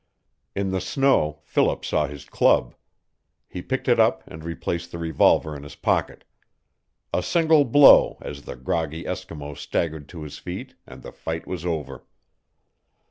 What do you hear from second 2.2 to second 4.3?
club. He picked it up